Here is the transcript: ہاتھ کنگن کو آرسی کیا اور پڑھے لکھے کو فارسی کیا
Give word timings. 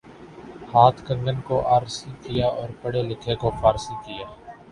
ہاتھ 0.71 1.01
کنگن 1.07 1.41
کو 1.47 1.59
آرسی 1.75 2.11
کیا 2.23 2.47
اور 2.51 2.69
پڑھے 2.81 3.01
لکھے 3.03 3.35
کو 3.41 3.49
فارسی 3.61 3.93
کیا 4.05 4.25